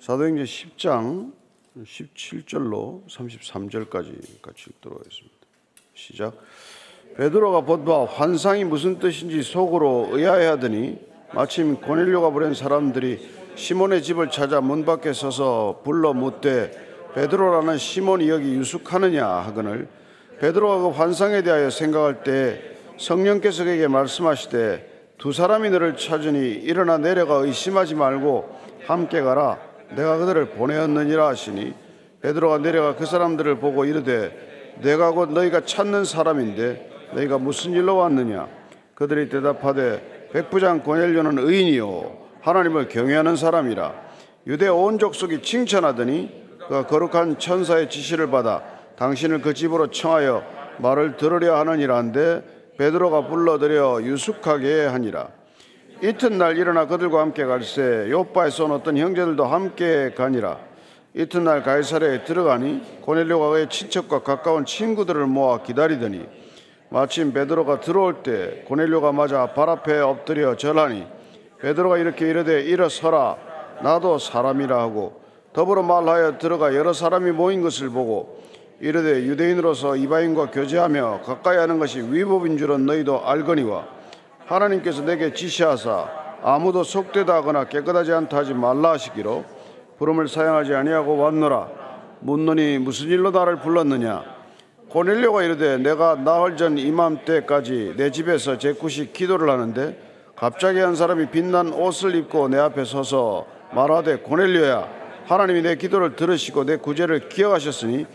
[0.00, 1.30] 사도행전 10장
[1.76, 5.36] 17절로 33절까지 같이 읽도록 하겠습니다.
[5.92, 6.38] 시작.
[7.16, 10.98] 베드로가 보다 환상이 무슨 뜻인지 속으로 의아해하더니
[11.34, 16.70] 마침 고넬료가 보낸 사람들이 시몬의 집을 찾아 문 밖에 서서 불러 묻되
[17.14, 19.86] 베드로라는 시몬이 여기 유숙하느냐 하거늘
[20.38, 27.34] 베드로가 그 환상에 대하여 생각할 때 성령께서 그에게 말씀하시되 두 사람이 너를 찾으니 일어나 내려가
[27.34, 31.74] 의심하지 말고 함께 가라 내가 그들을 보내었느니라 하시니
[32.22, 38.48] 베드로가 내려가 그 사람들을 보고 이르되 내가 곧 너희가 찾는 사람인데 너희가 무슨 일로 왔느냐?
[38.94, 44.10] 그들이 대답하되 백부장 고넬료는 의인이요 하나님을 경외하는 사람이라.
[44.46, 48.62] 유대 온 족속이 칭찬하더니 그가 거룩한 천사의 지시를 받아
[48.96, 50.42] 당신을 그 집으로 청하여
[50.78, 52.42] 말을 들으려 하느니라 한데
[52.78, 55.28] 베드로가 불러들여 유숙하게 하니라
[56.02, 60.56] 이튿날 일어나 그들과 함께 갈새 요바에서 온 어떤 형제들도 함께 가니라.
[61.12, 66.26] 이튿날 가이사랴에 들어가니 고넬료가 그의 친척과 가까운 친구들을 모아 기다리더니
[66.88, 71.06] 마침 베드로가 들어올 때 고넬료가 맞아 발 앞에 엎드려 절하니
[71.60, 73.36] 베드로가 이렇게 이르되 일어서라.
[73.82, 75.20] 나도 사람이라 하고
[75.52, 78.42] 더불어 말하여 들어가 여러 사람이 모인 것을 보고
[78.80, 83.99] 이르되 유대인으로서 이방인과 교제하며 가까이 하는 것이 위법인 줄은 너희도 알거니와
[84.50, 86.08] 하나님께서 내게 지시하사
[86.42, 89.44] 아무도 속되다 하거나 깨끗하지 않다 하지 말라 하시기로
[89.98, 91.68] 부름을 사용하지 아니하고 왔노라.
[92.20, 94.24] 묻노니 무슨 일로 나를 불렀느냐?
[94.88, 99.96] 고넬료가 이르되 내가 나흘 전 이맘때까지 내 집에서 제 굿이 기도를 하는데
[100.34, 104.88] 갑자기 한 사람이 빛난 옷을 입고 내 앞에 서서 말하되 고넬료야
[105.26, 108.06] 하나님이 내 기도를 들으시고 내 구제를 기억하셨으니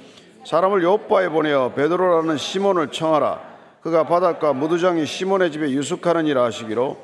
[0.43, 3.54] 사람을 요바에 보내어 베드로라는 시몬을 청하라
[3.85, 6.97] 그가 바닷가 무두장이 시몬의 집에 유숙하느니라 하시기로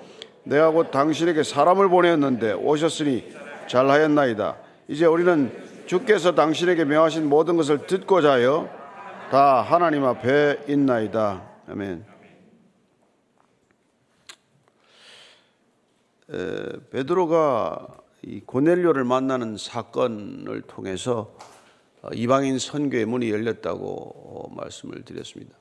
[0.46, 3.32] 내가 곧 당신에게 사람을 보내었는데 오셨으니
[3.68, 4.58] 잘하였나이다.
[4.88, 5.52] 이제 우리는
[5.86, 8.68] 주께서 당신에게 명하신 모든 것을 듣고자 하여
[9.30, 11.48] 다 하나님 앞에 있나이다.
[11.68, 12.04] 아멘.
[16.34, 17.90] 에, 베드로가
[18.24, 21.32] 이 고넬료를 만나는 사건을 통해서
[22.02, 25.61] 어, 이방인 선교의 문이 열렸다고 어, 말씀을 드렸습니다.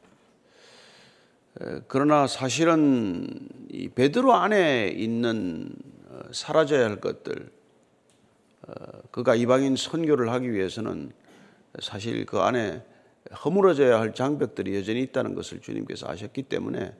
[1.88, 5.70] 그러나 사실은 이 베드로 안에 있는
[6.08, 7.50] 어, 사라져야 할 것들,
[9.10, 11.12] 그가 이방인 선교를 하기 위해서는
[11.80, 12.84] 사실 그 안에
[13.44, 16.94] 허물어져야 할 장벽들이 여전히 있다는 것을 주님께서 아셨기 때문에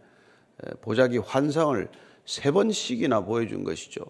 [0.81, 1.89] 보자기 환상을
[2.25, 4.05] 세 번씩이나 보여준 것이죠.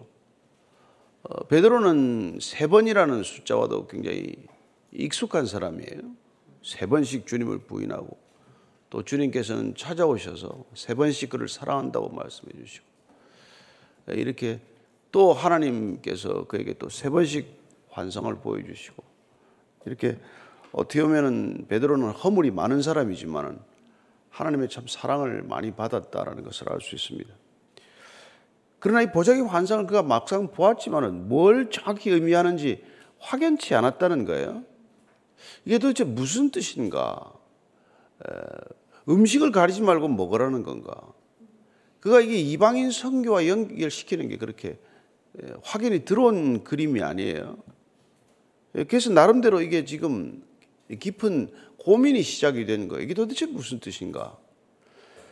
[1.49, 4.35] 베드로는 세 번이라는 숫자와도 굉장히
[4.91, 6.01] 익숙한 사람이에요.
[6.63, 8.17] 세 번씩 주님을 부인하고
[8.91, 12.85] 또 주님께서는 찾아오셔서 세 번씩 그를 사랑한다고 말씀해 주시고
[14.07, 14.59] 이렇게
[15.11, 19.03] 또 하나님께서 그에게 또 세 번씩 환상을 보여주시고
[19.85, 20.19] 이렇게
[20.71, 23.59] 어떻게 보면은 베드로는 허물이 많은 사람이지만은
[24.29, 27.33] 하나님의 참 사랑을 많이 받았다라는 것을 알 수 있습니다.
[28.79, 32.83] 그러나 이 보자기 환상을 그가 막상 보았지만은 뭘 정확히 의미하는지
[33.19, 34.63] 확연치 않았다는 거예요.
[35.65, 37.33] 이게 도대체 무슨 뜻인가?
[39.09, 40.93] 음식을 가리지 말고 먹으라는 건가?
[41.99, 44.77] 그가 이게 이방인 선교와 연결시키는 게 그렇게
[45.63, 47.57] 확연히 들어온 그림이 아니에요.
[48.87, 50.43] 그래서 나름대로 이게 지금
[50.99, 53.03] 깊은 고민이 시작이 된 거예요.
[53.03, 54.37] 이게 도대체 무슨 뜻인가?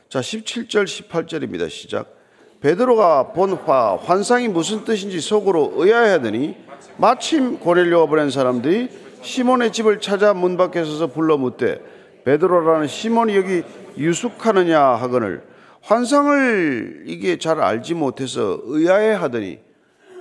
[0.10, 1.70] 자, 17절, 18절입니다.
[1.70, 2.18] 시작.
[2.62, 6.58] 베드로가 본 화, 환상이 무슨 뜻인지 속으로 의아해하더니
[6.98, 8.90] 마침 고넬료가 보낸 사람들이
[9.22, 11.80] 시몬의 집을 찾아 문 밖에 서서 불러 묻되
[12.24, 13.64] 베드로라는 시몬이 여기
[13.98, 15.44] 유숙하느냐 하거늘
[15.82, 19.60] 환상을 이게 잘 알지 못해서 의아해 하더니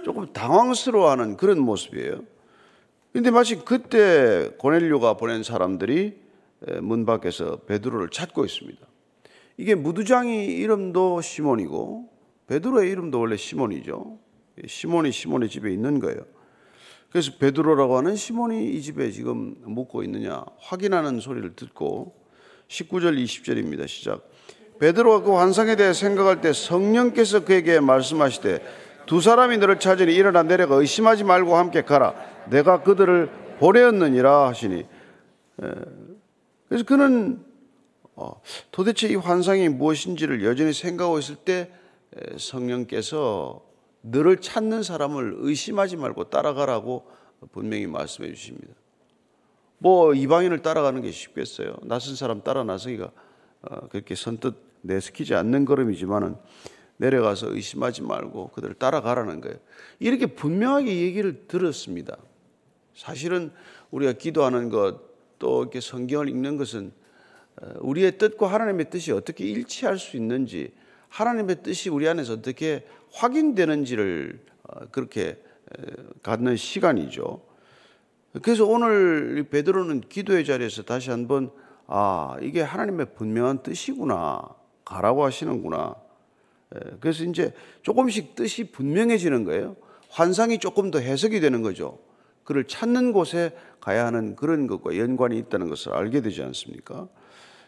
[0.04, 2.20] 조금 당황스러워하는 그런 모습이에요.
[3.12, 6.20] 근데 마치 그때 고넬료가 보낸 사람들이
[6.81, 8.78] 문 밖에서 베드로를 찾고 있습니다.
[9.56, 12.09] 이게 무두장이 이름도 시몬이고
[12.47, 14.19] 베드로의 이름도 원래 시몬이죠.
[14.66, 16.20] 시몬이 시몬의 집에 있는 거예요.
[17.11, 22.15] 그래서 베드로라고 하는 시몬이 이 집에 지금 묵고 있느냐 확인하는 소리를 듣고
[22.69, 23.89] 19절 20절입니다.
[23.89, 24.28] 시작.
[24.78, 28.63] 베드로가 그 환상에 대해 생각할 때 성령께서 그에게 말씀하시되
[29.07, 32.15] 두 사람이 너를 찾으니 일어나 내려가 의심하지 말고 함께 가라.
[32.51, 34.87] 내가 그들을 보내었느니라 하시니.
[36.69, 37.43] 그래서 그는
[38.15, 38.41] 어,
[38.71, 41.72] 도대체 이 환상이 무엇인지를 여전히 생각하고 있을 때
[42.37, 43.63] 성령께서
[44.00, 47.09] 너를 찾는 사람을 의심하지 말고 따라가라고
[47.53, 48.74] 분명히 말씀해 주십니다.
[49.78, 51.77] 뭐 이방인을 따라가는 게 쉽겠어요.
[51.83, 53.10] 낯선 사람 따라 나서기가
[53.62, 56.36] 어, 그렇게 선뜻 내스키지 않는 걸음이지만은
[56.97, 59.56] 내려가서 의심하지 말고 그들을 따라가라는 거예요.
[59.98, 62.16] 이렇게 분명하게 얘기를 들었습니다.
[62.94, 63.53] 사실은
[63.91, 65.09] 우리가 기도하는 것
[65.39, 66.92] 또 이렇게 성경을 읽는 것은
[67.60, 70.72] 어, 우리의 뜻과 하나님의 뜻이 어떻게 일치할 수 있는지
[71.09, 75.43] 하나님의 뜻이 우리 안에서 어떻게 확인되는지를 어, 그렇게
[76.22, 77.43] 갖는 시간이죠.
[78.43, 81.51] 그래서 오늘 베드로는 기도의 자리에서 다시 한번
[81.87, 84.43] 아 이게 하나님의 분명한 뜻이구나
[84.84, 85.95] 가라고 하시는구나.
[87.01, 87.53] 그래서 이제
[87.83, 89.77] 조금씩 뜻이 분명해지는 거예요.
[90.11, 91.99] 환상이 조금 더 해석이 되는 거죠.
[92.45, 97.09] 그를 찾는 곳에 가야 하는 그런 것과 연관이 있다는 것을 알게 되지 않습니까?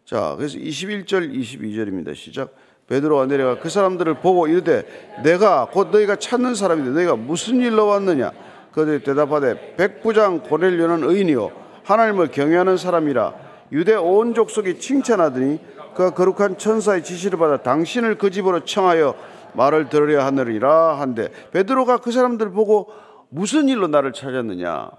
[0.04, 2.14] 자, 그래서 21절, 22절입니다.
[2.14, 2.54] 시작.
[2.90, 4.84] 베드로가 내려가 그 사람들을 보고 이르되
[5.22, 8.32] 내가 곧 너희가 찾는 사람인데 너희가 무슨 일로 왔느냐?
[8.72, 11.52] 그들이 대답하되 백부장 고넬료는 의인이요
[11.84, 13.34] 하나님을 경외하는 사람이라
[13.72, 15.60] 유대 온 족속이 칭찬하더니
[15.94, 19.14] 그 거룩한 천사의 지시를 받아 당신을 그 집으로 청하여
[19.54, 22.90] 말을 들으려 하느니라 한데 베드로가 그 사람들 보고
[23.28, 24.90] 무슨 일로 나를 찾았느냐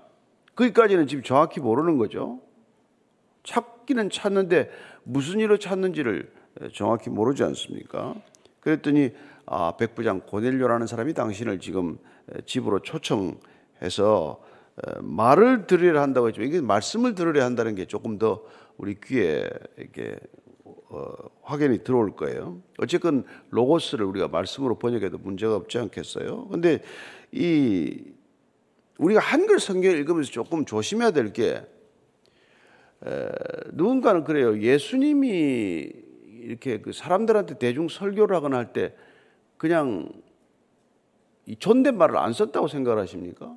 [0.55, 2.39] 거기까지는 지금 정확히 모르는 거죠.
[3.43, 4.69] 찾기는 찾는데
[5.03, 6.40] 무슨 일로 찾는지를
[6.73, 8.15] 정확히 모르지 않습니까?
[8.59, 9.11] 그랬더니
[9.45, 11.97] 아, 백부장 고넬료라는 사람이 당신을 지금
[12.45, 14.41] 집으로 초청해서
[15.01, 16.41] 말을 들으려 한다고 했죠.
[16.41, 18.43] 이게 말씀을 들으려 한다는 게 조금 더
[18.77, 20.15] 우리 귀에 이렇게
[20.63, 22.61] 어, 확연히 들어올 거예요.
[22.77, 26.47] 어쨌건 로고스를 우리가 말씀으로 번역해도 문제가 없지 않겠어요?
[26.49, 26.81] 근데
[27.31, 28.03] 이
[28.97, 31.65] 우리가 한글 성경을 읽으면서 조금 조심해야 될게
[33.73, 34.61] 누군가는 그래요.
[34.61, 35.91] 예수님이
[36.41, 38.95] 이렇게 그 사람들한테 대중 설교를 하거나 할 때
[39.57, 40.09] 그냥
[41.45, 43.55] 이 존댓말을 안 썼다고 생각하십니까?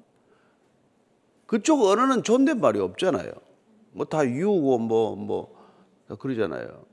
[1.46, 3.32] 그쪽 언어는 존댓말이 없잖아요.
[3.92, 6.84] 뭐 다 유고 뭐뭐 뭐 그러잖아요.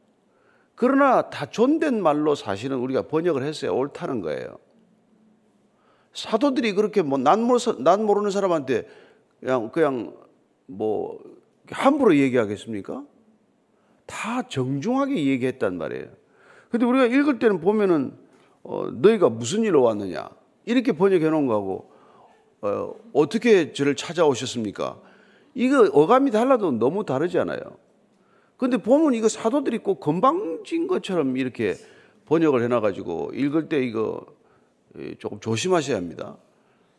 [0.76, 4.58] 그러나 다 존댓말로 사실은 우리가 번역을 했어야 옳다는 거예요.
[6.14, 7.48] 사도들이 그렇게 뭐난
[7.80, 8.88] 난 모르는 사람한테
[9.40, 10.16] 그냥 그냥
[10.68, 11.20] 뭐
[11.70, 13.04] 함부로 얘기하겠습니까?
[14.06, 16.08] 다 정중하게 얘기했단 말이에요.
[16.70, 18.14] 근데 우리가 읽을 때는 보면은
[18.64, 20.30] 어, 너희가 무슨 일로 왔느냐
[20.66, 21.92] 이렇게 번역해 놓은 거하고
[22.62, 24.98] 어, 어떻게 저를 찾아오셨습니까?
[25.56, 27.60] 이거 어감이 달라도 너무 다르지 않아요.
[28.58, 31.76] 근데 보면 이거 사도들이 꼭 건방진 것처럼 이렇게
[32.28, 34.24] 번역을 해놔가지고 읽을 때 이거
[35.18, 36.38] 조금 조심하셔야 합니다.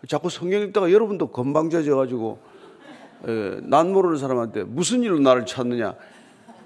[0.09, 2.39] 자꾸 성경 읽다가 여러분도 건방져져가지고
[3.63, 5.95] 난 모르는 사람한테 무슨 일로 나를 찾느냐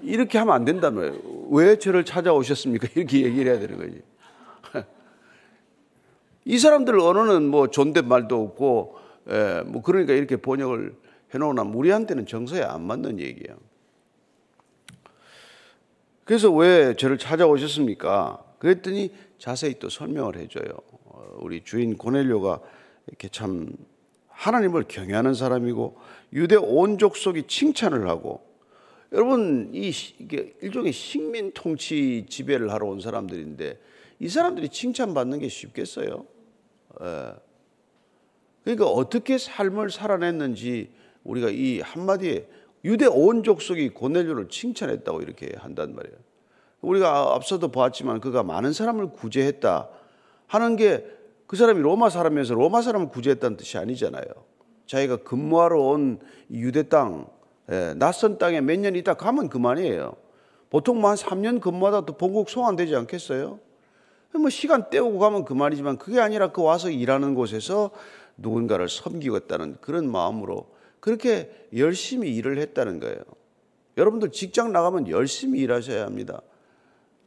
[0.01, 0.65] 이렇게 하면 안
[0.95, 1.15] 거예요.
[1.49, 2.87] 왜 저를 찾아오셨습니까?
[2.95, 4.01] 이렇게 얘기를 해야 되는 거지.
[6.45, 8.97] 이 사람들 언어는 뭐 존댓말도 없고
[9.65, 10.95] 뭐 그러니까 이렇게 번역을
[11.33, 13.57] 해놓으나 우리한테는 정서에 안 맞는 얘기예요.
[16.23, 18.43] 그래서 왜 저를 찾아오셨습니까?
[18.59, 20.65] 그랬더니 자세히 또 설명을 해줘요.
[21.05, 22.59] 어, 우리 주인 고넬료가
[23.07, 23.71] 이렇게 참
[24.29, 25.97] 하나님을 경외하는 사람이고
[26.33, 28.46] 유대 온 족속이 칭찬을 하고
[29.11, 29.91] 여러분 이
[30.61, 33.79] 일종의 식민 통치 지배를 하러 온 사람들인데
[34.19, 36.25] 이 사람들이 칭찬받는 게 쉽겠어요?
[37.01, 37.33] 예.
[38.63, 40.91] 그러니까 어떻게 삶을 살아냈는지
[41.23, 42.47] 우리가 이 한마디에
[42.83, 46.17] 유대 온 족속이 고넬료를 칭찬했다고 이렇게 한단 말이에요.
[46.81, 49.89] 우리가 앞서도 보았지만 그가 많은 사람을 구제했다
[50.47, 51.17] 하는 게
[51.47, 54.25] 그 사람이 로마 사람이어서 로마 사람을 구제했다는 뜻이 아니잖아요.
[54.85, 56.19] 자기가 근무하러 온
[56.51, 57.27] 유대 땅,
[57.71, 60.13] 예, 낯선 땅에 몇 년 있다 가면 그만이에요.
[60.69, 63.59] 보통 뭐 한 3년 근무하다 또 본국 소환되지 않겠어요?
[64.35, 67.89] 뭐 시간 때우고 가면 그만이지만 그게 아니라 그 와서 일하는 곳에서
[68.37, 70.67] 누군가를 섬기겠다는 그런 마음으로
[70.99, 73.17] 그렇게 열심히 일을 했다는 거예요.
[73.97, 76.41] 여러분들 직장 나가면 열심히 일하셔야 합니다.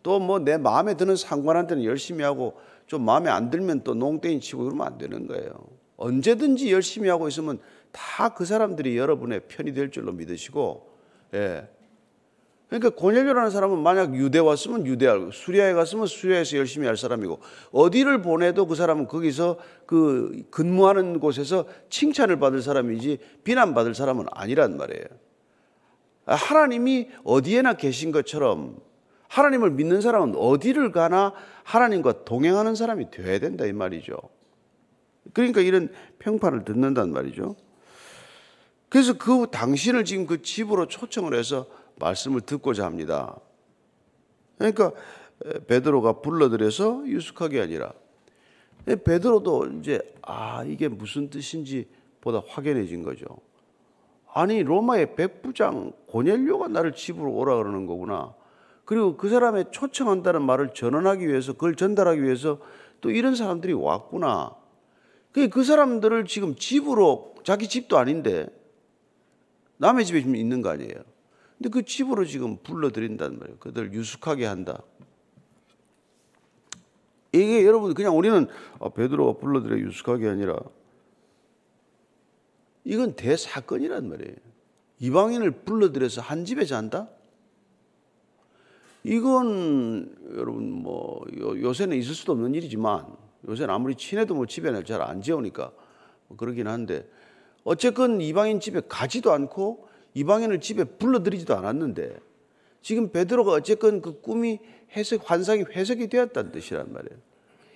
[0.02, 2.54] 또 뭐 내 마음에 드는 상관한테는 열심히 하고
[2.86, 5.50] 좀 마음에 안 들면 또 농땡이 치고 그러면 안 되는 거예요.
[5.96, 7.58] 언제든지 열심히 하고 있으면
[7.92, 10.90] 다 그 사람들이 여러분의 편이 될 줄로 믿으시고,
[11.34, 11.68] 예.
[12.70, 17.40] 그러니까 고넬료라는 사람은 만약 유대 왔으면 유대 알 수리아에 갔으면 수리아에서 열심히 할 사람이고
[17.72, 25.04] 어디를 보내도 그 사람은 거기서 그 근무하는 곳에서 칭찬을 받을 사람이지 비난받을 사람은 아니란 말이에요.
[26.26, 28.76] 하나님이 어디에나 계신 것처럼
[29.26, 31.32] 하나님을 믿는 사람은 어디를 가나
[31.64, 34.16] 하나님과 동행하는 사람이 되어야 된다 이 말이죠.
[35.32, 37.56] 그러니까 이런 평판을 듣는단 말이죠.
[38.90, 43.36] 그래서 그 당신을 지금 그 집으로 초청을 해서 말씀을 듣고자 합니다.
[44.58, 44.92] 그러니까
[45.68, 47.92] 베드로가 불러들여서 유숙하게 아니라
[48.84, 51.88] 베드로도 이제 아 이게 무슨 뜻인지
[52.20, 53.24] 보다 확연해진 거죠.
[54.32, 58.34] 아니 로마의 백부장 고넬료가 나를 집으로 오라 그러는 거구나.
[58.84, 62.58] 그리고 그 사람의 초청한다는 말을 전언하기 위해서 그걸 전달하기 위해서
[63.00, 64.56] 또 이런 사람들이 왔구나.
[65.32, 68.48] 그 사람들을 지금 집으로 자기 집도 아닌데
[69.80, 70.92] 남의 집에 지금 있는 거 아니에요.
[71.56, 73.58] 근데 그 집으로 지금 불러들인단 말이에요.
[73.58, 74.82] 그들 유숙하게 한다.
[77.32, 78.46] 이게 여러분 그냥 우리는
[78.78, 80.58] 아, 베드로가 불러들여 유숙하게 아니라
[82.84, 84.36] 이건 대사건이란 말이에요.
[84.98, 87.08] 이방인을 불러들여서 한 집에 잔다?
[89.02, 91.24] 이건 여러분 뭐
[91.62, 93.06] 요 새는 있을 수도 없는 일이지만
[93.48, 95.72] 요새는 아무리 친해도 뭐 집에는 잘안 지우니까
[96.28, 97.08] 뭐 그러긴 한데
[97.64, 102.18] 어쨌건 이방인 집에 가지도 않고 이방인을 집에 불러들이지도 않았는데
[102.82, 104.58] 지금 베드로가 어쨌건 그 꿈이
[104.96, 107.20] 해석 환상이 해석이 되었다는 뜻이란 말이에요.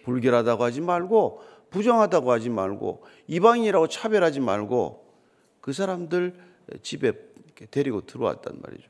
[0.05, 5.05] 불결하다고 하지 말고 부정하다고 하지 말고 이방인이라고 차별하지 말고
[5.61, 6.35] 그 사람들
[6.83, 7.13] 집에
[7.71, 8.89] 데리고 들어왔단 말이죠.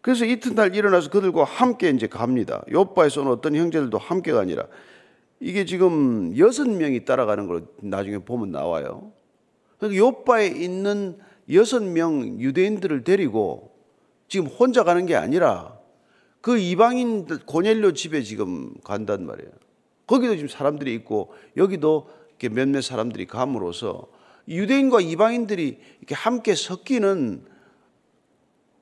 [0.00, 2.64] 그래서 이튿날 일어나서 그들과 함께 이제 갑니다.
[2.70, 4.66] 요바에서 온 어떤 형제들도 함께가 아니라
[5.40, 9.12] 이게 지금 여섯 명이 따라가는 걸 나중에 보면 나와요.
[9.78, 11.18] 그러니까 요바에 있는
[11.52, 13.72] 여섯 명 유대인들을 데리고
[14.26, 15.78] 지금 혼자 가는 게 아니라
[16.40, 19.50] 그 이방인 고넬료 집에 지금 간단 말이에요.
[20.06, 22.08] 거기도 지금 사람들이 있고 여기도
[22.50, 24.06] 몇몇 사람들이 감으로써
[24.48, 27.44] 유대인과 이방인들이 이렇게 함께 섞이는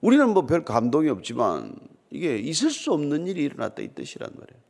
[0.01, 1.75] 우리는 뭐 별 감동이 없지만
[2.11, 4.66] 이게 있을 수 없는 일이 일어났다 이 뜻이란 말이에요.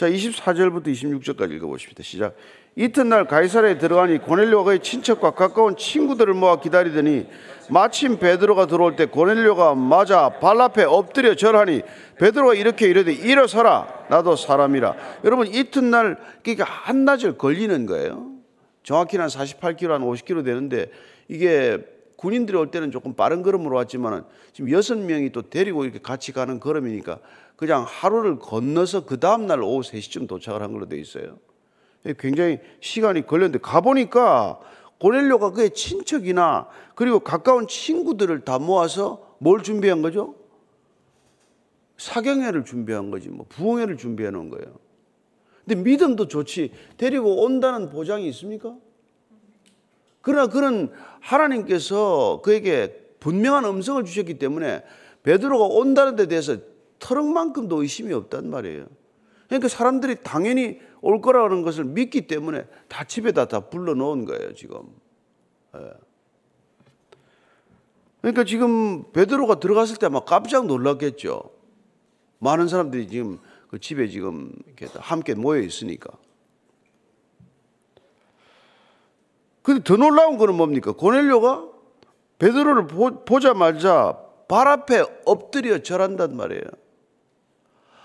[0.00, 2.02] 자, 24절부터 26절까지 읽어보십시다.
[2.02, 2.34] 시작.
[2.74, 7.26] 이튿날 가이사라에 들어가니 고넬료가 그의 친척과 가까운 친구들을 모아 기다리더니
[7.68, 11.82] 마침 베드로가 들어올 때 고넬료가 맞아 발 앞에 엎드려 절하니
[12.16, 18.30] 베드로가 이렇게 이르되 일어서라 나도 사람이라 여러분 이튿날 그러니까 한낮을 걸리는 거예요
[18.84, 20.90] 정확히는 한 48km 한 50km 되는데
[21.28, 21.76] 이게
[22.16, 26.58] 군인들이 올 때는 조금 빠른 걸음으로 왔지만은 지금 여섯 명이 또 데리고 이렇게 같이 가는
[26.58, 27.18] 걸음이니까
[27.60, 31.36] 그냥 하루를 건너서 그 다음날 오후 3시쯤 도착을 한 걸로 돼 있어요.
[32.18, 34.60] 굉장히 시간이 걸렸는데 가보니까
[34.98, 40.36] 고넬료가 그의 친척이나 그리고 가까운 친구들을 다 모아서 뭘 준비한 거죠?
[41.98, 44.78] 사경회를 준비한 거지, 뭐 부흥회를 준비해 놓은 거예요.
[45.66, 46.72] 근데 믿음도 좋지.
[46.96, 48.74] 데리고 온다는 보장이 있습니까?
[50.22, 50.90] 그러나 그는
[51.20, 54.82] 하나님께서 그에게 분명한 음성을 주셨기 때문에
[55.24, 56.56] 베드로가 온다는 데 대해서
[57.00, 58.86] 터럭만큼도 의심이 없단 말이에요.
[59.48, 64.82] 그러니까 사람들이 당연히 올 거라는 것을 믿기 때문에 다 집에다 다 불러 놓은 거예요, 지금.
[65.74, 65.90] 예.
[68.20, 71.50] 그러니까 지금 베드로가 들어갔을 때 아마 깜짝 놀랐겠죠.
[72.38, 73.38] 많은 사람들이 지금
[73.68, 74.52] 그 집에 지금
[74.96, 76.10] 함께 모여 있으니까.
[79.62, 80.92] 근데 더 놀라운 거는 뭡니까?
[80.92, 81.68] 고넬료가
[82.38, 82.86] 베드로를
[83.24, 86.64] 보자마자 발 앞에 엎드려 절한단 말이에요.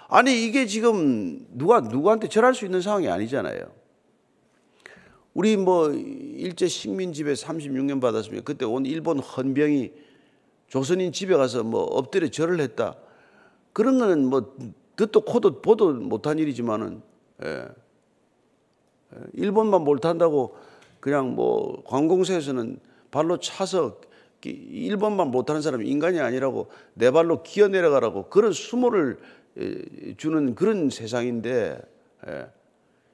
[0.07, 3.71] 아니 이게 지금 누가 누구한테 절할 수 있는 상황이 아니잖아요.
[5.33, 9.91] 우리 뭐 일제 식민 지배 36년 받았으면 그때 온 일본 헌병이
[10.67, 12.95] 조선인 집에 가서 뭐 엎드려 절을 했다.
[13.73, 14.55] 그런 거는 뭐
[14.95, 17.01] 듣도 코도 보도 못한 일이지만은
[17.43, 17.67] 예.
[19.13, 19.19] 예.
[19.33, 20.55] 일본만 몰탄다고
[20.99, 22.79] 그냥 뭐 관공서에서는
[23.11, 23.99] 발로 차서
[24.43, 29.19] 일본만 못하는 사람이 인간이 아니라고 내 발로 기어 내려가라고 그런 수모를
[30.17, 31.79] 주는 그런 세상인데
[32.27, 32.47] 예.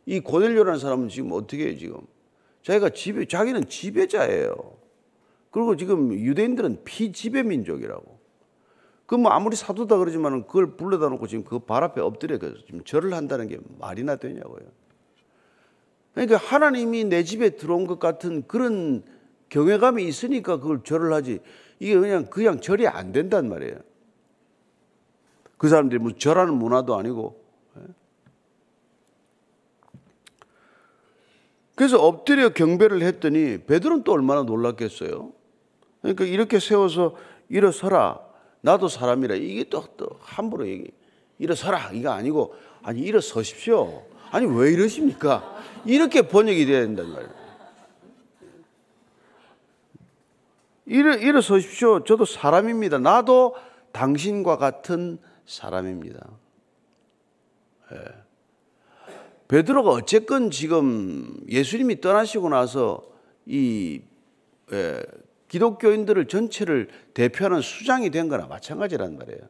[0.06, 2.00] 이 고넬료라는 사람은 지금 어떻게 해요 지금?
[2.64, 4.56] 자기가 지배 자기는 지배자예요.
[5.52, 8.20] 그리고 지금 유대인들은 피지배 민족이라고.
[9.06, 13.14] 그 뭐 아무리 사도다 그러지만 그걸 불러다 놓고 지금 그 발 앞에 엎드려 지금 절을
[13.14, 14.64] 한다는 게 말이나 되냐고요.
[16.14, 19.04] 그러니까 하나님이 내 집에 들어온 것 같은 그런
[19.50, 21.40] 경외감이 있으니까 그걸 절을 하지.
[21.80, 23.76] 이게 그냥 그냥 절이 안 된단 말이에요.
[25.62, 27.40] 그 사람들이 뭐 절하는 문화도 아니고.
[27.78, 27.82] 예.
[31.76, 35.32] 그래서 엎드려 경배를 했더니 베드로는 또 얼마나 놀랐겠어요.
[36.02, 37.16] 그러니까 이렇게 세워서
[37.48, 38.22] 일어서라.
[38.62, 39.36] 나도 사람이라.
[39.36, 40.90] 이게 또, 또 함부로 얘기.
[41.38, 41.92] 일어서라.
[41.92, 44.04] 이거 아니고 아니 일어서십시오.
[44.32, 45.62] 아니 왜 이러십니까?
[45.86, 47.34] 이렇게 번역이 돼야 된단 말이에요.
[50.88, 52.04] 일어, 일어서십시오.
[52.04, 52.98] 저도 사람입니다.
[52.98, 53.54] 나도
[53.92, 55.20] 당신과 같은
[55.52, 56.30] 사람입니다.
[57.92, 57.98] 예.
[59.48, 63.04] 베드로가 어쨌건 지금 예수님이 떠나시고 나서
[63.46, 64.02] 이
[64.72, 65.04] 예,
[65.50, 69.42] 기독교인들을 전체를 대표하는 수장이 된 거나 마찬가지란 말이에요.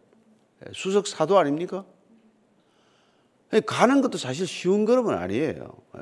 [0.66, 1.86] 예, 수석 사도 아닙니까?
[3.66, 5.76] 가는 것도 사실 쉬운 걸음은 아니에요.
[5.98, 6.02] 예.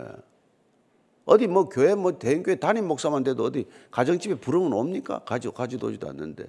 [1.25, 5.19] 어디 뭐 교회 뭐 대인교회 담임 목사만 돼도 어디 가정집에 부르면 옵니까?
[5.19, 6.45] 가지 가지도 오지도 않는데.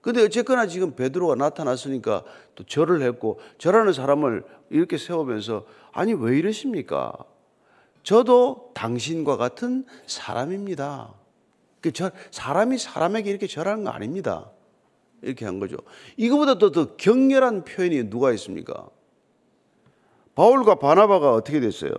[0.00, 2.24] 근데 어쨌거나 지금 베드로가 나타났으니까
[2.54, 7.12] 또 절을 했고 절하는 사람을 이렇게 세우면서 아니 왜 이러십니까?
[8.02, 11.12] 저도 당신과 같은 사람입니다.
[11.80, 14.50] 그 저, 사람이 사람에게 이렇게 절하는 거 아닙니다.
[15.22, 15.76] 이렇게 한 거죠.
[16.16, 18.88] 이거보다 더, 더 격렬한 표현이 누가 있습니까?
[20.34, 21.92] 바울과 바나바가 어떻게 됐어요?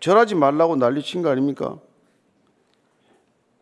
[0.00, 1.78] 절하지 말라고 난리친 거 아닙니까?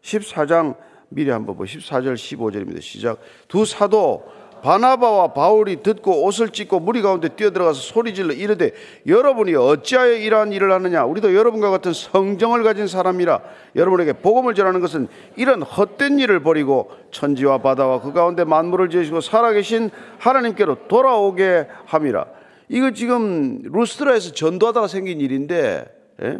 [0.03, 0.77] 14장
[1.15, 2.81] 미리 한번 보 14절 15절입니다.
[2.81, 3.19] 시작.
[3.49, 4.25] 두 사도
[4.63, 8.71] 바나바와 바울이 듣고 옷을 찢고 무리 가운데 뛰어들어가서 소리질러 이르되
[9.09, 13.41] 여러분이 어찌하여 이러한 일을 하느냐 우리도 여러분과 같은 성정을 가진 사람이라
[13.75, 19.91] 여러분에게 복음을 전하는 것은 이런 헛된 일을 버리고 천지와 바다와 그 가운데 만물을 지으시고 살아계신
[20.19, 22.27] 하나님께로 돌아오게 함이라
[22.69, 25.85] 이거 지금 루스트라에서 전도하다가 생긴 일인데
[26.23, 26.39] 예?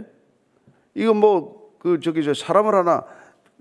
[0.95, 3.05] 이거 뭐 그 저기 저 사람을 하나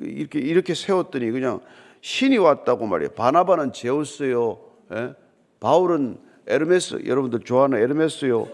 [0.01, 1.61] 이렇게 이렇게 세웠더니 그냥
[2.01, 3.11] 신이 왔다고 말이에요.
[3.11, 4.59] 바나바는 제우스요.
[4.93, 5.13] 예?
[5.59, 6.17] 바울은
[6.47, 7.03] 에르메스.
[7.05, 8.47] 여러분들 좋아하는 에르메스요.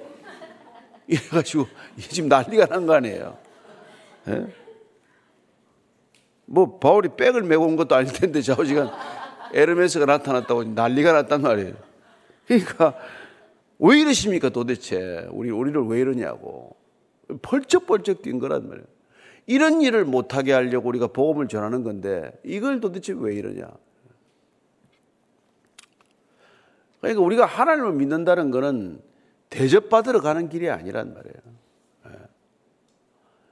[1.08, 3.38] 이래가지고 지금 난리가 난 거 아니에요.
[4.28, 4.48] 예?
[6.46, 8.90] 뭐 바울이 백을 메고 온 것도 아닐 텐데 좌우지간
[9.54, 11.74] 에르메스가 나타났다고 난리가 났단 말이에요.
[12.48, 12.96] 그러니까
[13.80, 16.76] 왜 이러십니까 도대체 우리 우리를 왜 이러냐고
[17.42, 18.88] 펄쩍펄쩍 뛴 거란 말이에요.
[19.48, 23.68] 이런 일을 못하게 하려고 우리가 복음을 전하는 건데 이걸 도대체 왜 이러냐.
[27.00, 29.02] 그러니까 우리가 하나님을 믿는다는 것은
[29.50, 31.36] 대접받으러 가는 길이 아니란 말이에요.
[32.08, 32.12] 예.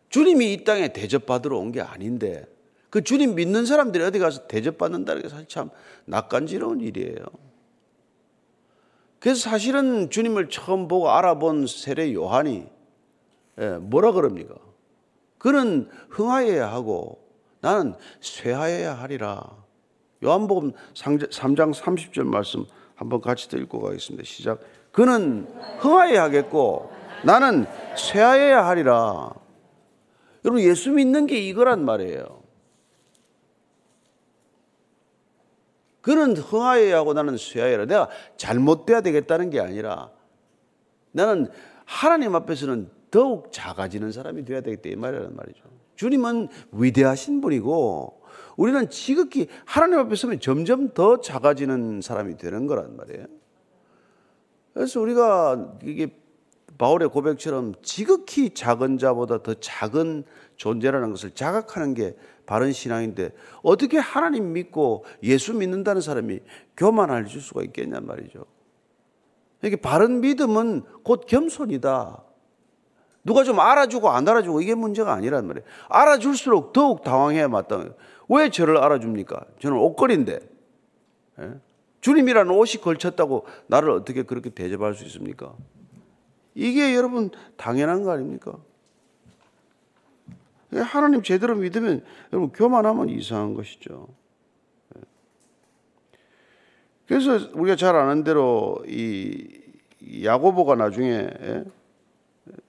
[0.10, 2.46] 주님이 이 땅에 대접받으러 온 게 아닌데
[2.90, 5.70] 그 주님 믿는 사람들이 어디 가서 대접받는다는 게 사실 참
[6.06, 7.26] 낯간지러운 일이에요.
[9.20, 12.68] 그래서 사실은 주님을 처음 보고 알아본 세례 요한이
[13.60, 14.56] 예, 뭐라 그럽니까?
[15.46, 17.24] 그는 흥하여야 하고
[17.62, 19.44] 나는 쇠하여야 하리라.
[20.24, 24.24] 요한복음 3장 30절 말씀 한번 같이 더 읽고 가겠습니다.
[24.26, 24.60] 시작.
[24.92, 25.48] 그는
[25.78, 26.92] 흥하여야 하겠고
[27.24, 29.36] 나는 쇠하여야 하리라.
[30.44, 32.42] 여러분 예수 믿는 게 이거란 말이에요.
[36.02, 40.10] 그는 흥하여야 하고 나는 쇠하여야 내가 잘못돼야 되겠다는 게 아니라
[41.12, 41.52] 나는
[41.86, 45.64] 하나님 앞에서는 더욱 작아지는 사람이 되어야 되겠다 이 말이란 말이죠.
[45.96, 48.22] 주님은 위대하신 분이고
[48.58, 53.26] 우리는 지극히 하나님 앞에 서면 점점 더 작아지는 사람이 되는 거란 말이에요.
[54.74, 56.14] 그래서 우리가 이게
[56.78, 60.26] 바울의 고백처럼 지극히 작은 자보다 더 작은
[60.58, 62.16] 존재라는 것을 자각하는 게
[62.46, 63.32] 바른 신앙인데
[63.64, 66.40] 어떻게 하나님 믿고 예수 믿는다는 사람이
[66.76, 68.46] 교만할 수가 있겠냐 말이죠.
[69.64, 72.24] 이게 바른 믿음은 곧 겸손이다.
[73.26, 75.66] 누가 좀 알아주고 안 알아주고 이게 문제가 아니란 말이에요.
[75.90, 77.96] 알아줄수록 더욱 당황해야 마땅해요.
[78.30, 79.46] 왜 저를 알아줍니까?
[79.60, 80.40] 저는 옷걸인데.
[81.40, 81.52] 예?
[82.02, 85.56] 주님이라는 옷이 걸쳤다고 나를 어떻게 그렇게 대접할 수 있습니까?
[86.54, 88.58] 이게 여러분 당연한 거 아닙니까?
[90.74, 94.08] 예, 하나님 제대로 믿으면 여러분 교만하면 이상한 것이죠.
[94.96, 95.02] 예.
[97.08, 99.62] 그래서 우리가 잘 아는 대로 이
[100.24, 101.28] 야고보가 나중에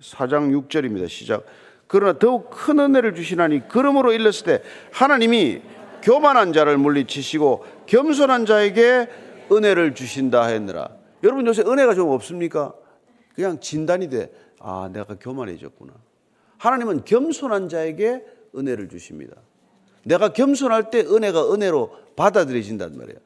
[0.01, 1.09] 4장 6절입니다.
[1.09, 1.45] 시작.
[1.87, 4.63] 그러나 더욱 큰 은혜를 주시나니 그러므로 일렀을 때
[4.93, 5.63] 하나님이
[6.03, 9.09] 교만한 자를 물리치시고 겸손한 자에게
[9.51, 10.91] 은혜를 주신다 했느라.
[11.23, 12.75] 여러분 요새 은혜가 좀 없습니까?
[13.35, 14.33] 그냥 진단이 돼.
[14.61, 15.93] 아, 내가 교만해졌구나.
[16.59, 18.25] 하나님은 겸손한 자에게
[18.57, 19.37] 은혜를 주십니다.
[20.05, 23.19] 내가 겸손할 때 은혜가 은혜로 받아들여진단 말이에요.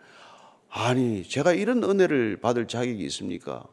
[0.71, 3.65] 아니, 제가 이런 은혜를 받을 자격이 있습니까?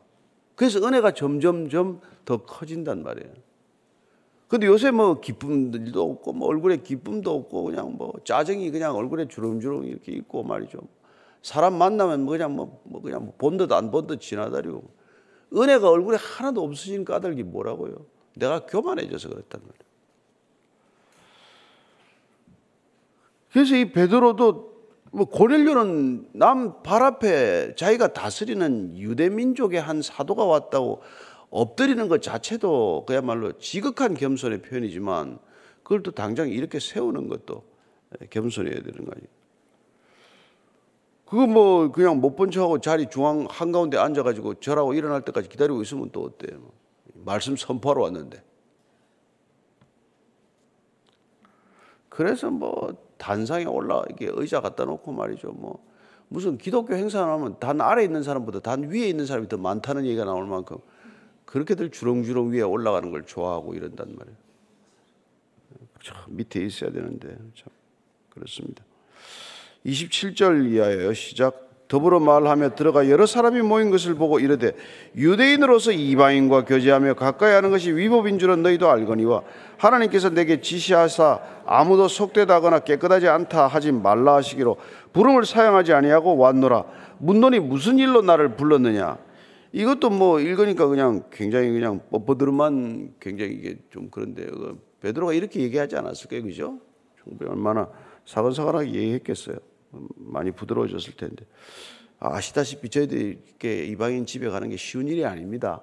[0.58, 3.32] 그래서 은혜가 점점점 더 커진단 말이에요.
[4.50, 9.86] 근데 요새 뭐 기쁨도 없고 뭐 얼굴에 기쁨도 없고 그냥 뭐 짜증이 그냥 얼굴에 주렁주렁
[9.86, 10.80] 이렇게 있고 말이죠.
[11.44, 14.84] 사람 만나면 뭐 그냥 뭐, 뭐 그냥 뭐 본듯 안 본 듯 지나다니고
[15.56, 18.06] 은혜가 얼굴에 하나도 없으신 까닭이 뭐라고요?
[18.36, 19.88] 내가 교만해져서 그랬단 말이에요.
[23.52, 24.77] 그래서 이 베드로도
[25.18, 31.02] 뭐 고넬료는 남 발 앞에 자기가 다스리는 유대 민족의 한 사도가 왔다고
[31.50, 35.40] 엎드리는 것 자체도 그야말로 지극한 겸손의 표현이지만
[35.82, 37.64] 그걸 또 당장 이렇게 세우는 것도
[38.30, 39.28] 겸손해야 되는 거 아니에요.
[41.26, 46.12] 그거 뭐 그냥 못 본 척하고 자리 중앙 한가운데 앉아가지고 절하고 일어날 때까지 기다리고 있으면
[46.12, 46.60] 또 어때요?
[47.16, 48.44] 말씀 선포하러 왔는데.
[52.08, 55.52] 그래서 뭐 단상에 올라 이게 의자 갖다 놓고 말이죠.
[55.52, 55.84] 뭐
[56.30, 60.26] 무슨 기독교 행사 하면 단 아래 있는 사람보다 단 위에 있는 사람이 더 많다는 얘기가
[60.26, 60.78] 나올 만큼
[61.46, 64.38] 그렇게들 주렁주렁 위에 올라가는 걸 좋아하고 이런단 말이에요.
[66.04, 67.68] 참 밑에 있어야 되는데 참
[68.30, 68.84] 그렇습니다.
[69.86, 71.14] 27절 이하예요.
[71.14, 71.67] 시작.
[71.88, 74.74] 더불어 말하며 들어가 여러 사람이 모인 것을 보고 이르되
[75.16, 79.44] 유대인으로서 이방인과 교제하며 가까이 하는 것이 위법인 줄은 너희도 알거니와
[79.78, 84.78] 하나님께서 내게 지시하사 아무도 속되다거나 깨끗하지 않다 하지 말라 하시기로
[85.14, 86.84] 부름을 사용하지 아니하고 왔노라
[87.20, 89.18] 문돈이 무슨 일로 나를 불렀느냐
[89.72, 95.96] 이것도 뭐 읽으니까 그냥 굉장히 그냥 뻣뻣들만 굉장히 이게 좀 그런데 그 베드로가 이렇게 얘기하지
[95.96, 96.80] 않았을까요 그죠?
[97.48, 97.90] 얼마나
[98.26, 99.58] 사근사근하게 얘기했겠어요.
[99.92, 101.46] 많이 부드러워졌을 텐데.
[102.20, 103.40] 아시다시피 저희들이
[103.90, 105.82] 이방인 집에 가는 게 쉬운 일이 아닙니다.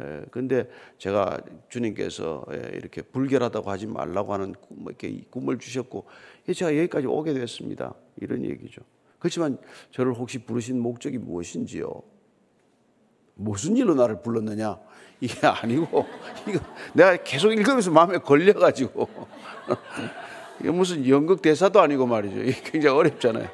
[0.00, 6.06] 예, 근데 제가 주님께서 예, 이렇게 불결하다고 하지 말라고 하는 뭐 이렇게 꿈을 주셨고
[6.54, 7.94] 제가 여기까지 오게 됐습니다.
[8.20, 8.82] 이런 얘기죠.
[9.18, 9.58] 그렇지만
[9.90, 12.02] 저를 혹시 부르신 목적이 무엇인지요?
[13.34, 14.78] 무슨 일로 나를 불렀느냐?
[15.20, 16.06] 이게 아니고
[16.48, 16.60] 이거
[16.94, 19.08] 내가 계속 읽으면서 마음에 걸려가지고
[20.60, 22.40] 이게 무슨 연극 대사도 아니고 말이죠.
[22.40, 23.48] 이게 굉장히 어렵잖아요.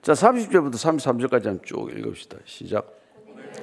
[0.00, 2.38] 자, 30절부터 33절까지 한번 쭉 읽읍시다.
[2.44, 2.86] 시작.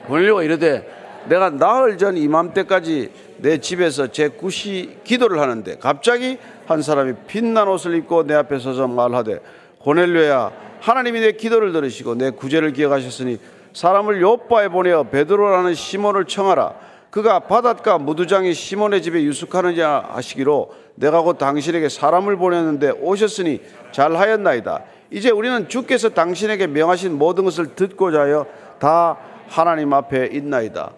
[0.08, 7.14] 고넬료가 이르되 내가 나흘 전 이맘때까지 내 집에서 제 구시 기도를 하는데 갑자기 한 사람이
[7.28, 9.40] 빛난 옷을 입고 내 앞에 서서 말하되
[9.80, 13.38] 고넬료야 하나님이 내 기도를 들으시고 내 구제를 기억하셨으니
[13.74, 16.74] 사람을 요바에 보내어 베드로라는 시몬을 청하라
[17.10, 24.84] 그가 바닷가 무두장이 시몬의 집에 유숙하느냐 하시기로 내가 곧 당신에게 사람을 보냈는데 오셨으니 잘하였나이다.
[25.12, 28.46] 이제 우리는 주께서 당신에게 명하신 모든 것을 듣고자 하여
[28.78, 29.18] 다
[29.48, 30.94] 하나님 앞에 있나이다.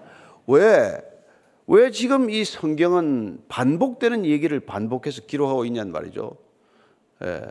[0.47, 1.01] 왜?
[1.67, 6.35] 왜 지금 이 성경은 반복되는 얘기를 반복해서 기록하고 있냔 말이죠.
[7.23, 7.41] 예.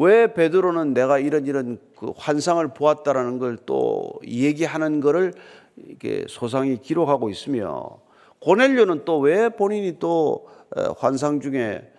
[0.00, 5.34] 왜 베드로는 내가 이런 이런 그 환상을 보았다라는 걸 또 얘기하는 것을
[5.76, 8.00] 이게 소상히 기록하고 있으며
[8.40, 10.48] 고넬료는 또 왜 본인이 또
[10.98, 11.92] 환상 중에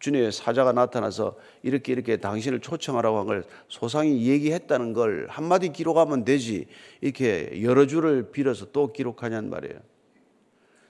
[0.00, 6.66] 주님의 사자가 나타나서 이렇게 이렇게 당신을 초청하라고 한 걸 소상히 얘기했다는 걸 한마디 기록하면 되지
[7.00, 9.78] 이렇게 여러 줄을 빌어서 또 기록하냔 말이에요.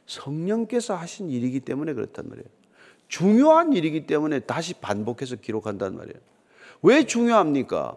[0.06, 2.48] 성령께서 하신 일이기 때문에 그렇단 말이에요.
[3.14, 6.18] 중요한 일이기 때문에 다시 반복해서 기록한단 말이에요.
[6.82, 7.94] 왜 중요합니까?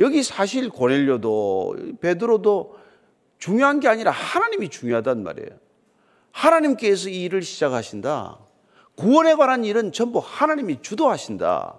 [0.00, 2.78] 여기 사실 고넬료도 베드로도
[3.38, 5.50] 중요한 게 아니라 하나님이 중요하단 말이에요.
[6.32, 8.40] 하나님께서 이 일을 시작하신다.
[8.96, 11.78] 구원에 관한 일은 전부 하나님이 주도하신다.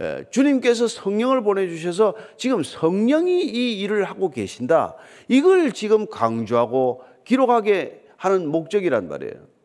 [0.00, 4.94] 예, 주님께서 성령을 보내주셔서 지금 성령이 이 일을 하고 계신다.
[5.28, 9.55] 이걸 지금 강조하고 기록하게 하는 목적이란 말이에요.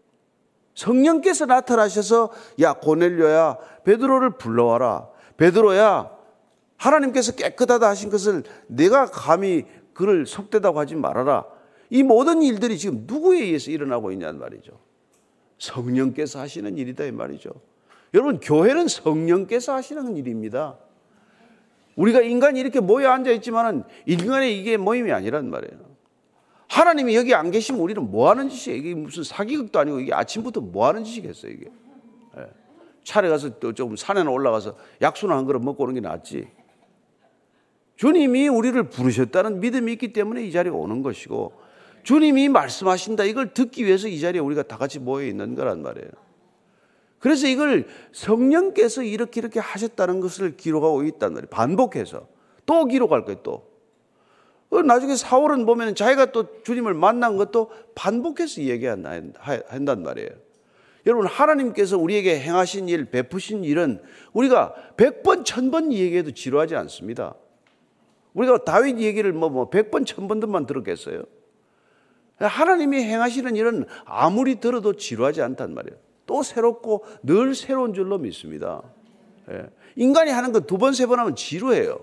[0.82, 5.08] 성령께서 나타나셔서 야 고넬료야 베드로를 불러와라.
[5.38, 6.12] 베드로야
[6.78, 11.46] 하나님께서 깨끗하다 하신 것을 내가 감히 그를 속되다고 하지 말아라.
[11.91, 14.72] 이 모든 일들이 지금 누구에 의해서 일어나고 있냐는 말이죠.
[15.60, 17.52] 성령께서 하시는 일이다 이 말이죠.
[18.15, 20.78] 여러분 교회는 성령께서 하시는 일입니다.
[21.96, 25.90] 우리가 인간이 이렇게 모여 앉아 있지만은 인간의 이게 모임이 아니란 말이에요.
[26.72, 28.80] 하나님이 여기 안 계시면 우리는 뭐 하는 짓이에요?
[28.80, 31.66] 이게 무슨 사기극도 아니고 이게 아침부터 뭐 하는 짓이겠어요, 이게.
[32.38, 32.46] 예.
[33.04, 36.48] 차례 가서 또 조금 산에나 올라가서 약수나 한 그릇 먹고 오는 게 낫지.
[37.98, 41.52] 주님이 우리를 부르셨다는 믿음이 있기 때문에 이 자리에 오는 것이고
[42.04, 46.10] 주님이 말씀하신다 이걸 듣기 위해서 이 자리에 우리가 다 같이 모여 있는 거란 말이에요.
[47.20, 51.50] 그래서 이걸 성령께서 이렇게 이렇게 하셨다는 것을 기록하고 있단 말이에요.
[51.50, 52.28] 반복해서
[52.66, 53.42] 또 기록할 거예요.
[53.44, 53.71] 또 어,
[54.80, 59.34] 나중에 사울은 보면 자기가 또 주님을 만난 것도 반복해서 얘기한단
[60.04, 60.30] 말이에요.
[61.06, 64.02] 여러분 하나님께서 우리에게 행하신 일, 베푸신 일은
[64.34, 67.36] 우리가 백번 천번 얘기해도 지루하지 않습니다.
[68.34, 71.24] 우리가 다윗 얘기를 뭐, 뭐 100번, 1000번만 들었겠어요?
[72.38, 75.98] 하나님이 행하시는 일은 아무리 들어도 지루하지 않단 말이에요.
[76.26, 78.82] 또 새롭고 늘 새로운 줄로 믿습니다.
[79.52, 79.66] 예.
[79.96, 82.00] 인간이 하는 거 두 번, 세 번 하면 지루해요.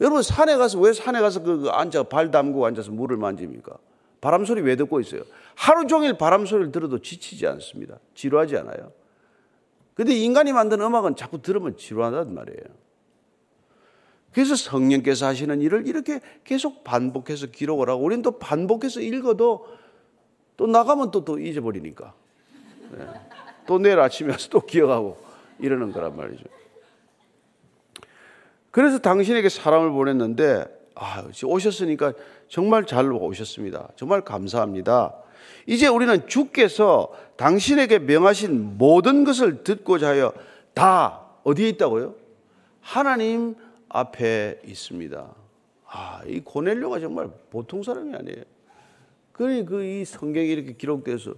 [0.00, 3.76] 여러분, 산에 가서, 왜 산에 가서 그, 그 앉아, 발 담고 앉아서 물을 만집니까?
[4.20, 5.22] 바람 소리 왜 듣고 있어요?
[5.54, 7.98] 하루 종일 바람 소리를 들어도 지치지 않습니다.
[8.14, 8.92] 지루하지 않아요.
[9.94, 12.64] 근데 인간이 만든 음악은 자꾸 들으면 지루하단 말이에요.
[14.32, 19.66] 그래서 성령께서 하시는 일을 이렇게 계속 반복해서 기록을 하고 우리는 또 반복해서 읽어도
[20.56, 22.14] 또 나가면 또, 또 잊어버리니까.
[22.92, 23.06] 네.
[23.66, 25.18] 또 내일 아침에 와서 또 기억하고
[25.58, 26.44] 이러는 거란 말이죠.
[28.70, 32.12] 그래서 당신에게 사람을 보냈는데 아, 오셨으니까
[32.48, 33.88] 정말 잘 오셨습니다.
[33.96, 35.14] 정말 감사합니다.
[35.66, 40.32] 이제 우리는 주께서 당신에게 명하신 모든 것을 듣고자 하여
[40.74, 42.14] 다 어디에 있다고요?
[42.80, 43.54] 하나님
[43.88, 45.34] 앞에 있습니다.
[45.86, 48.42] 아, 이 고넬료가 정말 보통 사람이 아니에요.
[49.32, 51.34] 그러니 그 이 성경이 이렇게 기록돼서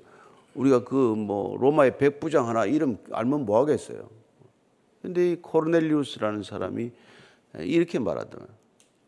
[0.54, 4.08] 우리가 그 뭐 로마의 백부장 하나 이름 알면 뭐 하겠어요.
[5.00, 6.90] 근데 이 코르넬리우스라는 사람이
[7.60, 8.46] 이렇게 말하더라.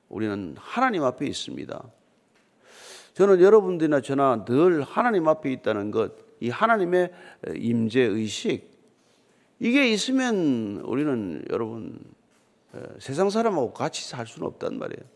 [0.09, 1.83] 우리는 하나님 앞에 있습니다.
[3.15, 7.13] 저는 여러분들이나 저나 늘 하나님 앞에 있다는 것, 이 하나님의
[7.57, 8.75] 임재 의식,
[9.61, 11.99] 이게 있으면 우리는 여러분
[12.99, 15.09] 세상 사람하고 같이 살 수는 없단 말이에요.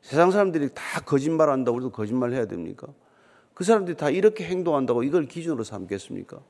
[0.00, 2.88] 세상 사람들이 다 거짓말 한다고 우리도 거짓말 해야 됩니까?
[3.54, 6.40] 그 사람들이 다 이렇게 행동한다고 이걸 기준으로 삼겠습니까?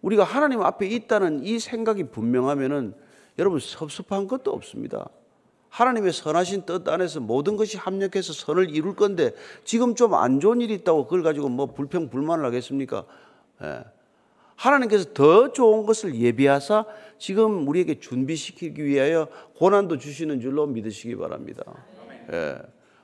[0.00, 2.94] 우리가 하나님 앞에 있다는 이 생각이 분명하면은
[3.38, 5.08] 여러분 섭섭한 것도 없습니다.
[5.68, 9.32] 하나님의 선하신 뜻 안에서 모든 것이 합력해서 선을 이룰 건데
[9.64, 13.04] 지금 좀 안 좋은 일이 있다고 그걸 가지고 뭐 불평 불만을 하겠습니까?
[13.62, 13.84] 예.
[14.56, 16.84] 하나님께서 더 좋은 것을 예비하사
[17.18, 21.62] 지금 우리에게 준비시키기 위하여 고난도 주시는 줄로 믿으시기 바랍니다.
[22.32, 22.58] 예.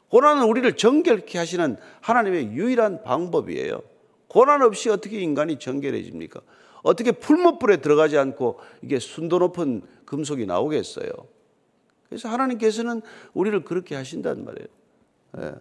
[0.08, 3.82] 고난은 우리를 정결케 하시는 하나님의 유일한 방법이에요.
[4.26, 6.40] 고난 없이 어떻게 인간이 정결해집니까?
[6.82, 9.82] 어떻게 풀무불에 들어가지 않고 이게 순도 높은
[10.14, 11.08] 금속이 나오겠어요?
[12.08, 14.68] 그래서 하나님께서는 우리를 그렇게 하신단 말이에요.
[15.38, 15.54] 예.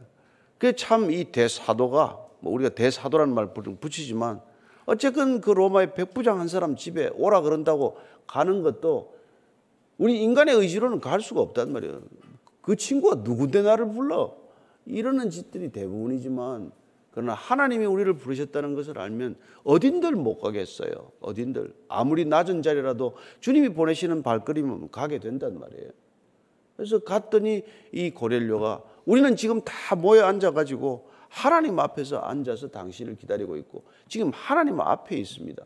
[0.60, 4.42] 그참 이 대사도가 뭐 우리가 대사도라는 말 붙이지만
[4.86, 9.14] 어쨌든 그 로마의 백부장 한 사람 집에 오라 그런다고 가는 것도
[9.98, 12.02] 우리 인간의 의지로는 갈 수가 없단 말이에요.
[12.62, 14.36] 그 친구가 누군데 나를 불러?
[14.86, 16.72] 이러는 짓들이 대부분이지만
[17.14, 21.12] 그러나 하나님이 우리를 부르셨다는 것을 알면 어딘들 못 가겠어요.
[21.20, 25.92] 어딘들 아무리 낮은 자리라도 주님이 보내시는 발걸음은 가게 된단 말이에요.
[26.76, 33.58] 그래서 갔더니 이 고렐료가 우리는 지금 다 모여 앉아 가지고 하나님 앞에서 앉아서 당신을 기다리고
[33.58, 35.64] 있고 지금 하나님 앞에 있습니다.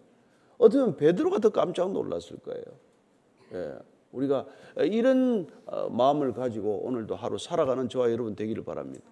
[0.57, 2.63] 어쩌면 베드로가 더 깜짝 놀랐을 거예요.
[3.53, 3.73] 예,
[4.11, 4.45] 우리가
[4.79, 9.05] 이런 어, 마음을 가지고 오늘도 하루 살아가는 저와 여러분 되기를 바랍니다.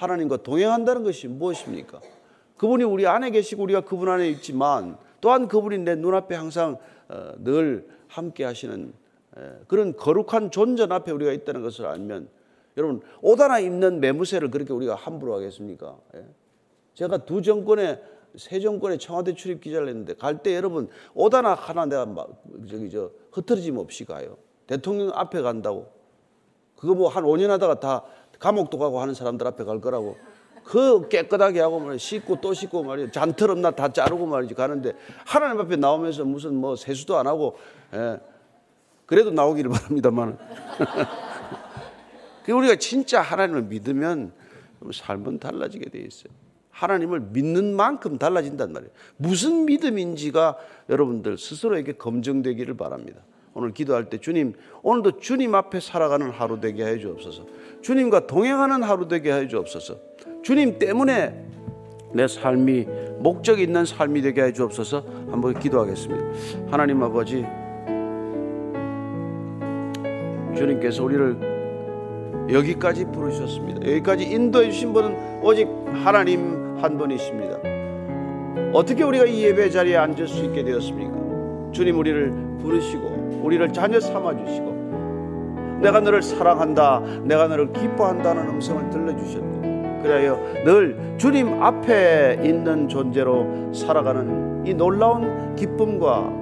[0.00, 2.00] 하나님과 동행한다는 것이 무엇입니까?
[2.56, 7.88] 그분이 우리 안에 계시고 우리가 그분 안에 있지만 또한 그분이 내 눈앞에 항상 어, 늘
[8.08, 8.92] 함께 하시는
[9.68, 12.28] 그런 거룩한 존전 앞에 우리가 있다는 것을 알면
[12.76, 15.98] 여러분 옷 하나 입는 매무새를 그렇게 우리가 함부로 하겠습니까?
[16.16, 16.24] 예?
[16.94, 18.02] 제가 두 정권의
[18.36, 22.90] 세 정권의 청와대 출입 기자를 했는데 갈 때 여러분 옷 하나 하나 내가 막 저기
[22.90, 24.36] 저 흐트러짐 없이 가요.
[24.66, 25.90] 대통령 앞에 간다고
[26.76, 28.04] 그거 뭐 한 5년 하다가 다
[28.40, 30.16] 감옥도 가고 하는 사람들 앞에 갈 거라고
[30.64, 35.76] 그 깨끗하게 하고 말이야 씻고 또 씻고 말이야 잔털 나다 자르고 말이지 가는데 하나님 앞에
[35.76, 37.56] 나오면서 무슨 뭐 세수도 안 하고
[37.94, 38.18] 예.
[39.06, 40.38] 그래도 나오기를 바랍니다만
[42.44, 44.32] 그 우리가 진짜 하나님을 믿으면
[44.92, 46.32] 삶은 달라지게 돼 있어요.
[46.70, 48.92] 하나님을 믿는 만큼 달라진단 말이에요.
[49.16, 50.56] 무슨 믿음인지가
[50.88, 53.20] 여러분들 스스로에게 검증되기를 바랍니다.
[53.54, 57.46] 오늘 기도할 때 주님, 오늘도 주님 앞에 살아가는 하루 되게 해 주옵소서.
[57.82, 59.96] 주님과 동행하는 하루 되게 해 주옵소서.
[60.42, 61.46] 주님 때문에
[62.12, 62.86] 내 삶이
[63.18, 65.04] 목적 있는 삶이 되게 해 주옵소서.
[65.30, 66.70] 한번 기도하겠습니다.
[66.70, 67.44] 하나님 아버지,
[70.56, 73.86] 주님께서 우리를 여기까지 부르셨습니다.
[73.86, 75.68] 여기까지 인도해 주신 분은 오직
[76.04, 77.58] 하나님 한 분이십니다.
[78.72, 81.72] 어떻게 우리가 이 예배 자리에 앉을 수 있게 되었습니까?
[81.72, 84.70] 주님 우리를 부르시고 우리를 자녀 삼아 주시고
[85.80, 87.00] 내가 너를 사랑한다.
[87.24, 89.60] 내가 너를 기뻐한다는 음성을 들려 주셨고
[90.02, 96.40] 그래야 늘 주님 앞에 있는 존재로 살아가는 이 놀라운 기쁨과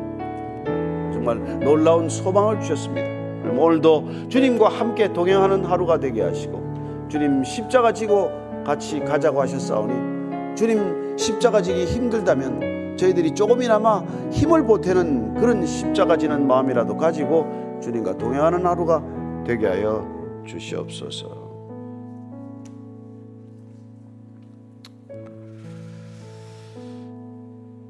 [1.12, 3.08] 정말 놀라운 소망을 주셨습니다.
[3.56, 8.30] 오늘도 주님과 함께 동행하는 하루가 되게 하시고 주님 십자가 지고
[8.64, 14.00] 같이 가자고 하셨사오니 주님 십자가 지기 힘들다면 저희들이 조금이나마
[14.32, 19.02] 힘을 보태는 그런 십자가 지는 마음이라도 가지고 주님과 동행하는 하루가
[19.46, 20.06] 되게 하여
[20.46, 21.48] 주시옵소서.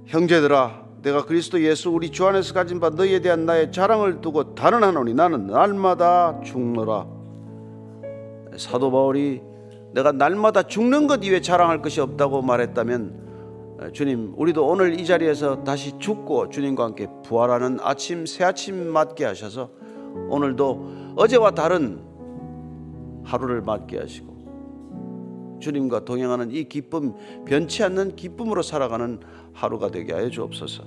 [0.06, 5.14] 형제들아 내가 그리스도 예수 우리 주 안에서 가진 바 너희에 대한 나의 자랑을 두고 단언하노니
[5.14, 7.06] 나는 날마다 죽노라
[8.56, 9.42] 사도 바울이
[9.92, 13.27] 내가 날마다 죽는 것 이외에 자랑할 것이 없다고 말했다면
[13.92, 19.70] 주님 우리도 오늘 이 자리에서 다시 죽고 주님과 함께 부활하는 아침 새 아침 맞게 하셔서
[20.28, 22.02] 오늘도 어제와 다른
[23.24, 27.14] 하루를 맞게 하시고 주님과 동행하는 이 기쁨
[27.44, 29.20] 변치 않는 기쁨으로 살아가는
[29.52, 30.84] 하루가 되게 하여 주옵소서.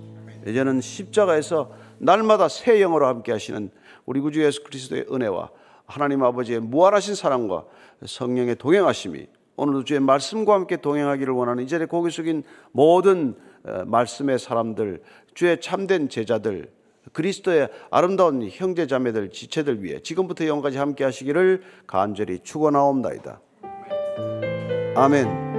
[0.48, 3.70] 이제는 십자가에서 날마다 새 영으로 함께 하시는
[4.06, 5.52] 우리 구주 예수 그리스도의 은혜와
[5.86, 7.66] 하나님 아버지의 무한하신 사랑과
[8.06, 14.40] 성령의 동행하심이 오늘도 주의 말씀과 함께 동행하기를 원하는 이 자리에 고개 숙인 모든 어, 말씀의
[14.40, 16.72] 사람들, 주의 참된 제자들,
[17.14, 23.42] 그리스도의 아름다운 형제 자매들, 지체들 위해 지금부터 영까지 함께 하시기를 간절히 축원하옵나이다.
[24.96, 25.52] 아멘.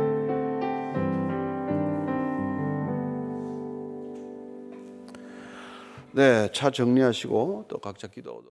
[6.15, 8.51] 네, 차 정리하시고 또 각자 기도하도록.